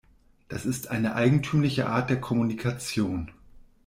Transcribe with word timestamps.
Das 0.47 0.65
ist 0.65 0.89
eine 0.89 1.13
eigentümliche 1.13 1.85
Art 1.87 2.09
der 2.09 2.19
Kommunikation. 2.19 3.29